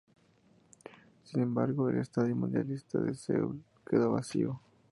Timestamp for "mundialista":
2.35-2.99